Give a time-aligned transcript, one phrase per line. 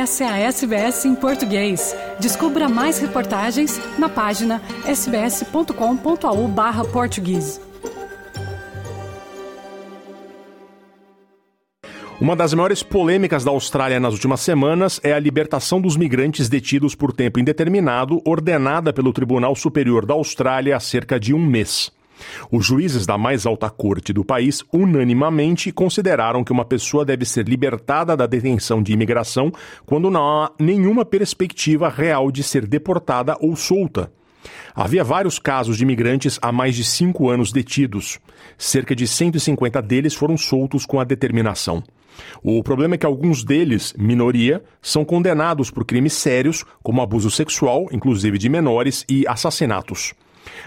[0.00, 1.94] Essa é a SBS em português.
[2.18, 7.60] Descubra mais reportagens na página sbs.com.au/português.
[12.18, 16.94] Uma das maiores polêmicas da Austrália nas últimas semanas é a libertação dos migrantes detidos
[16.94, 21.92] por tempo indeterminado, ordenada pelo Tribunal Superior da Austrália há cerca de um mês.
[22.50, 27.48] Os juízes da mais alta corte do país unanimamente consideraram que uma pessoa deve ser
[27.48, 29.52] libertada da detenção de imigração
[29.86, 34.10] quando não há nenhuma perspectiva real de ser deportada ou solta.
[34.74, 38.18] Havia vários casos de imigrantes há mais de cinco anos detidos.
[38.56, 41.82] Cerca de 150 deles foram soltos com a determinação.
[42.42, 47.88] O problema é que alguns deles, minoria, são condenados por crimes sérios, como abuso sexual,
[47.92, 50.14] inclusive de menores, e assassinatos.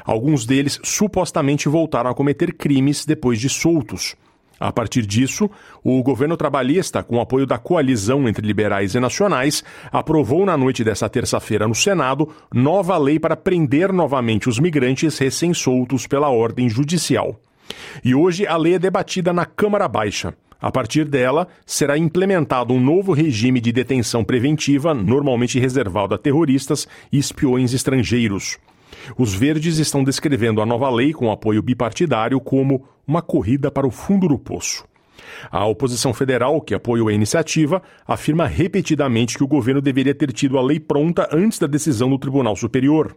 [0.06, 4.16] Alguns deles supostamente voltaram a cometer crimes depois de soltos.
[4.60, 5.50] A partir disso,
[5.84, 11.10] o governo trabalhista, com apoio da coalizão entre liberais e nacionais, aprovou na noite dessa
[11.10, 17.40] terça-feira no Senado nova lei para prender novamente os migrantes recém-soltos pela ordem judicial.
[18.04, 20.34] E hoje a lei é debatida na Câmara Baixa.
[20.62, 26.88] A partir dela, será implementado um novo regime de detenção preventiva, normalmente reservado a terroristas
[27.12, 28.58] e espiões estrangeiros.
[29.18, 33.92] Os verdes estão descrevendo a nova lei com apoio bipartidário como uma corrida para o
[33.92, 34.86] fundo do poço.
[35.52, 40.58] A oposição federal, que apoiou a iniciativa, afirma repetidamente que o governo deveria ter tido
[40.58, 43.16] a lei pronta antes da decisão do Tribunal Superior.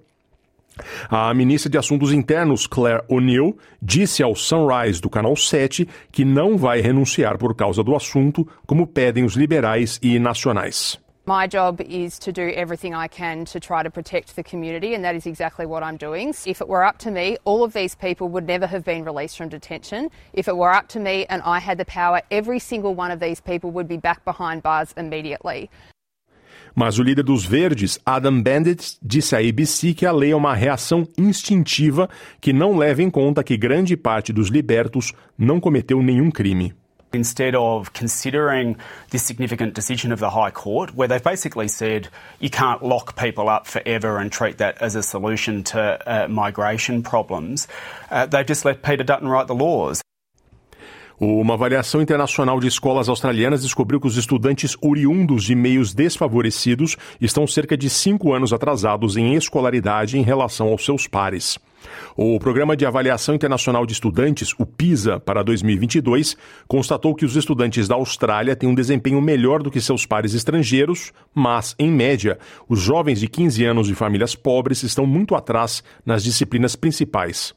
[1.08, 6.58] A ministra de Assuntos Internos, Claire O'Neill, disse ao Sunrise do Canal 7 que não
[6.58, 11.00] vai renunciar por causa do assunto, como pedem os liberais e nacionais.
[11.28, 15.05] My job is to do everything I can to try to protect the community, and
[15.05, 16.32] that is exactly what I'm doing.
[16.46, 19.36] If it were up to me, all of these people would never have been released
[19.36, 20.08] from detention.
[20.32, 23.19] If it were up to me and I had the power, every single one of
[23.19, 25.69] these people would be back behind bars immediately.
[26.77, 30.54] Mas o líder dos Verdes, Adam Bandit, disse à ABC que a lei é uma
[30.54, 32.08] reação instintiva
[32.41, 36.72] que não leva em conta que grande parte dos libertos não cometeu nenhum crime.
[37.16, 38.77] Instead of considering
[39.10, 43.49] this significant decision of the High Court, where they've basically said you can't lock people
[43.49, 47.66] up forever and treat that as a solution to uh, migration problems,
[48.10, 50.00] uh, they've just let Peter Dutton write the laws.
[51.19, 57.47] Uma avaliação internacional de escolas australianas descobriu que os estudantes oriundos de meios desfavorecidos estão
[57.47, 61.59] cerca de cinco anos atrasados em escolaridade em relação aos seus pares.
[62.16, 66.36] O Programa de Avaliação Internacional de Estudantes, o PISA, para 2022,
[66.66, 71.12] constatou que os estudantes da Austrália têm um desempenho melhor do que seus pares estrangeiros,
[71.34, 72.38] mas, em média,
[72.69, 77.54] os jovens de 15 anos de famílias pobres estão muito atrás nas disciplinas principais.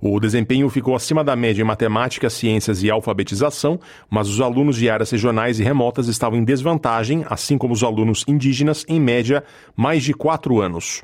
[0.00, 4.88] O desempenho ficou acima da média em matemática, ciências e alfabetização, mas os alunos de
[4.88, 9.42] áreas regionais e remotas estavam em desvantagem, assim como os alunos indígenas, em média,
[9.76, 11.02] mais de quatro anos.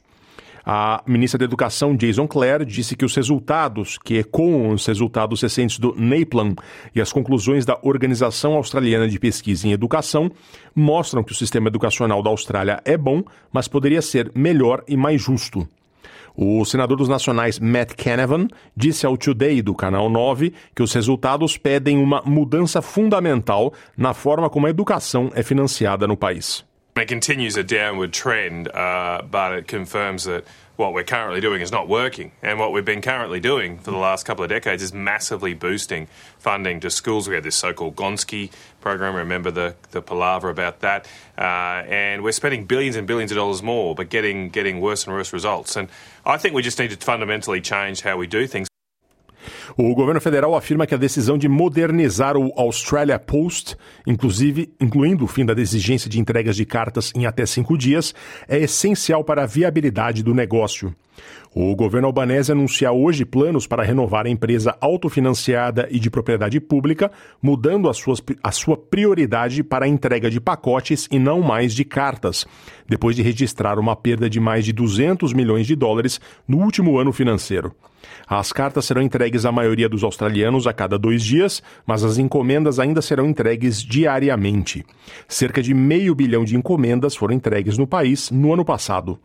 [0.65, 5.79] A ministra da Educação, Jason Clare, disse que os resultados, que ecoam os resultados recentes
[5.79, 6.55] do NAPLAN
[6.95, 10.31] e as conclusões da Organização Australiana de Pesquisa em Educação,
[10.75, 15.21] mostram que o sistema educacional da Austrália é bom, mas poderia ser melhor e mais
[15.21, 15.67] justo.
[16.35, 21.59] O senador dos nacionais Matt Canavan disse ao Today do Canal 9 que os resultados
[21.59, 26.65] pedem uma mudança fundamental na forma como a educação é financiada no país.
[26.95, 30.45] It continues a downward trend, uh, but it confirms that
[30.77, 32.33] what we're currently doing is not working.
[32.43, 36.07] And what we've been currently doing for the last couple of decades is massively boosting
[36.39, 37.29] funding to schools.
[37.29, 38.51] We had this so called Gonski
[38.83, 41.07] program, remember the, the palaver about that.
[41.39, 45.15] Uh, and we're spending billions and billions of dollars more, but getting, getting worse and
[45.15, 45.77] worse results.
[45.77, 45.89] And
[46.27, 48.72] I think we just need to fundamentally change how we do things.
[49.77, 55.29] O governo federal afirma que a decisão de modernizar o Australia Post, inclusive incluindo o
[55.29, 58.15] fim da exigência de entregas de cartas em até cinco dias,
[58.49, 60.95] é essencial para a viabilidade do negócio.
[61.55, 67.13] O governo albanese anuncia hoje planos para renovar a empresa autofinanciada e de propriedade pública,
[67.43, 71.85] mudando a, suas, a sua prioridade para a entrega de pacotes e não mais de
[71.85, 72.47] cartas,
[72.89, 77.13] depois de registrar uma perda de mais de 200 milhões de dólares no último ano
[77.13, 77.75] financeiro.
[78.27, 82.79] As cartas serão entregues à maioria dos australianos a cada dois dias, mas as encomendas
[82.79, 84.85] ainda serão entregues diariamente.
[85.29, 89.19] Cerca de meio bilhão de encomendas foram entregues no país no ano passado.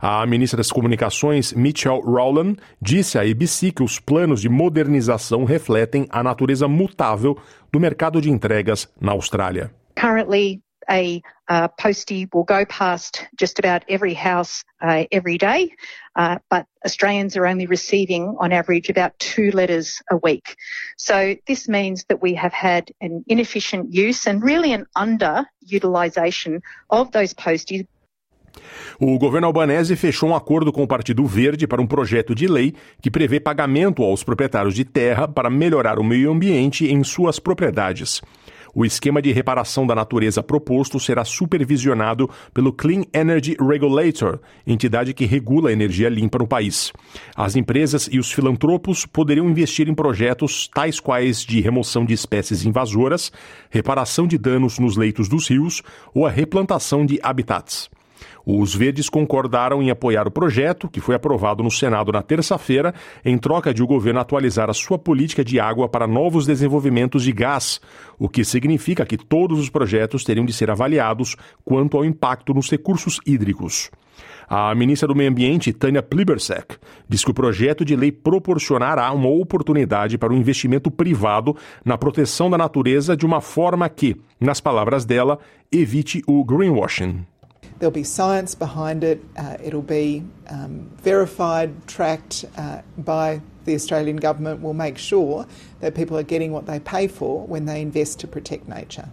[0.00, 6.06] A ministra das Comunicações, Michelle Rowland, disse à ABC que os planos de modernização refletem
[6.10, 7.36] a natureza mutável
[7.72, 9.70] do mercado de entregas na Austrália.
[9.94, 15.72] Currently, a uh, postie will go past just about every house uh, every day,
[16.14, 20.56] uh, but Australians are only receiving, on average, about two letters a week.
[20.96, 27.12] So this means that we have had an inefficient use and really an underutilisation of
[27.12, 27.86] those posties
[29.00, 32.74] O governo albanese fechou um acordo com o Partido Verde para um projeto de lei
[33.00, 38.22] que prevê pagamento aos proprietários de terra para melhorar o meio ambiente em suas propriedades.
[38.78, 45.24] O esquema de reparação da natureza proposto será supervisionado pelo Clean Energy Regulator, entidade que
[45.24, 46.92] regula a energia limpa no país.
[47.34, 52.66] As empresas e os filantropos poderiam investir em projetos tais quais de remoção de espécies
[52.66, 53.32] invasoras,
[53.70, 55.82] reparação de danos nos leitos dos rios
[56.14, 57.88] ou a replantação de habitats.
[58.44, 63.36] Os verdes concordaram em apoiar o projeto, que foi aprovado no Senado na terça-feira, em
[63.36, 67.80] troca de o governo atualizar a sua política de água para novos desenvolvimentos de gás,
[68.18, 72.70] o que significa que todos os projetos teriam de ser avaliados quanto ao impacto nos
[72.70, 73.90] recursos hídricos.
[74.48, 76.76] A ministra do Meio Ambiente, Tânia Plibersek,
[77.08, 82.48] diz que o projeto de lei proporcionará uma oportunidade para o investimento privado na proteção
[82.48, 85.38] da natureza de uma forma que, nas palavras dela,
[85.72, 87.26] evite o greenwashing.
[87.78, 89.20] There'll be science behind it.
[89.36, 94.62] Uh, it'll be um, verified, tracked uh, by the Australian government.
[94.62, 95.46] Will make sure
[95.80, 99.08] that people are getting what they pay for when they invest to protect nature.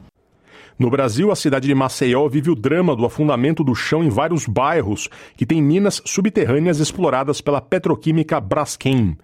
[0.80, 4.48] No Brasil, a cidade de Maceió vive o drama do afundamento do chão em vários
[4.48, 5.08] bairros
[5.38, 9.16] que têm minas subterrâneas exploradas pela petroquímica Braskem.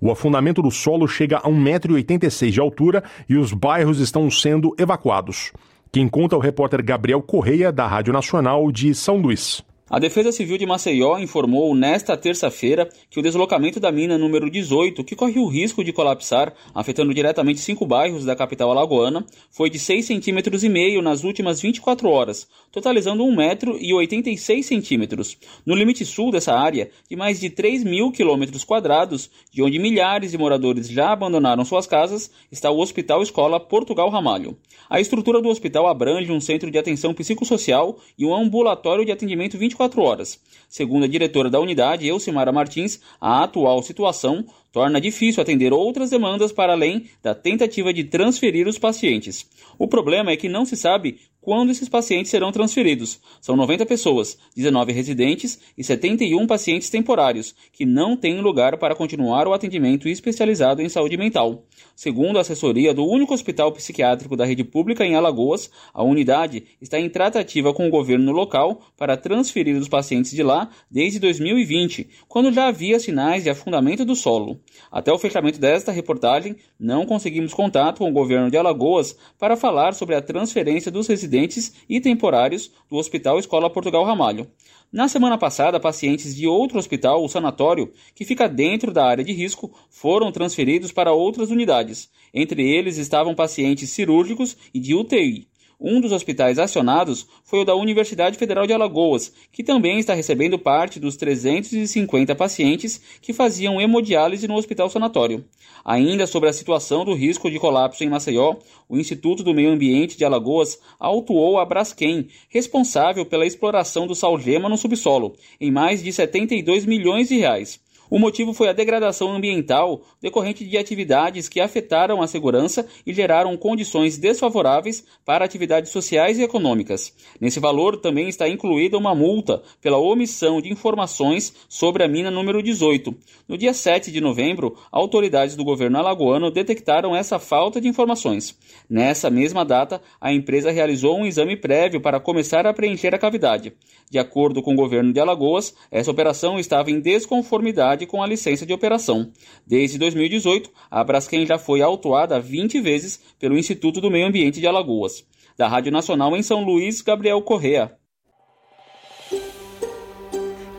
[0.00, 5.52] O afundamento do solo chega a 1,86m de altura e os bairros estão sendo evacuados.
[5.92, 9.60] Quem conta é o repórter Gabriel Correia, da Rádio Nacional de São Luís.
[9.92, 15.02] A Defesa Civil de Maceió informou nesta terça-feira que o deslocamento da mina número 18,
[15.02, 19.80] que corre o risco de colapsar, afetando diretamente cinco bairros da capital alagoana, foi de
[19.80, 20.62] 6,5 centímetros
[21.02, 25.36] nas últimas 24 horas, totalizando 1 metro e 86 centímetros.
[25.66, 30.30] No limite sul dessa área, de mais de 3 mil quilômetros quadrados, de onde milhares
[30.30, 34.56] de moradores já abandonaram suas casas, está o Hospital Escola Portugal Ramalho.
[34.88, 39.58] A estrutura do hospital abrange um centro de atenção psicossocial e um ambulatório de atendimento
[39.58, 40.38] 24 24 horas.
[40.68, 46.52] Segundo a diretora da unidade, Elcimara Martins, a atual situação torna difícil atender outras demandas
[46.52, 49.46] para além da tentativa de transferir os pacientes.
[49.78, 53.20] O problema é que não se sabe quando esses pacientes serão transferidos.
[53.40, 59.48] São 90 pessoas, 19 residentes e 71 pacientes temporários, que não têm lugar para continuar
[59.48, 61.64] o atendimento especializado em saúde mental.
[61.96, 66.98] Segundo a assessoria do único hospital psiquiátrico da rede pública em Alagoas, a unidade está
[66.98, 72.52] em tratativa com o governo local para transferir os pacientes de lá desde 2020, quando
[72.52, 74.60] já havia sinais de afundamento do solo.
[74.90, 79.94] Até o fechamento desta reportagem, não conseguimos contato com o governo de Alagoas para falar
[79.94, 84.48] sobre a transferência dos residentes residentes e temporários do Hospital Escola Portugal Ramalho.
[84.92, 89.32] Na semana passada, pacientes de outro hospital, o sanatório, que fica dentro da área de
[89.32, 92.10] risco, foram transferidos para outras unidades.
[92.34, 95.49] Entre eles estavam pacientes cirúrgicos e de UTI.
[95.80, 100.58] Um dos hospitais acionados foi o da Universidade Federal de Alagoas, que também está recebendo
[100.58, 105.42] parte dos 350 pacientes que faziam hemodiálise no hospital sanatório.
[105.82, 108.56] Ainda sobre a situação do risco de colapso em Maceió,
[108.90, 114.68] o Instituto do Meio Ambiente de Alagoas autuou a Braskem, responsável pela exploração do salgema
[114.68, 117.80] no subsolo, em mais de 72 milhões de reais.
[118.10, 123.56] O motivo foi a degradação ambiental decorrente de atividades que afetaram a segurança e geraram
[123.56, 127.14] condições desfavoráveis para atividades sociais e econômicas.
[127.40, 132.60] Nesse valor também está incluída uma multa pela omissão de informações sobre a mina número
[132.60, 133.14] 18.
[133.48, 138.58] No dia 7 de novembro, autoridades do governo alagoano detectaram essa falta de informações.
[138.88, 143.72] Nessa mesma data, a empresa realizou um exame prévio para começar a preencher a cavidade.
[144.10, 148.66] De acordo com o governo de Alagoas, essa operação estava em desconformidade com a licença
[148.66, 149.32] de operação.
[149.66, 154.66] Desde 2018, a Braskem já foi autuada 20 vezes pelo Instituto do Meio Ambiente de
[154.66, 155.24] Alagoas.
[155.56, 157.96] Da Rádio Nacional em São Luís, Gabriel Correa.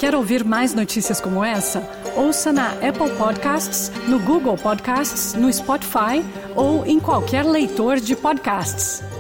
[0.02, 1.88] Quer ouvir mais notícias como essa?
[2.18, 6.26] Ouça na Apple Podcasts, no Google Podcasts, no Spotify
[6.56, 9.11] ou em qualquer leitor de podcasts.